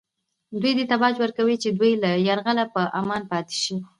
[0.61, 3.75] دوی دې ته باج ورکوي چې د دوی له یرغله په امان پاتې شي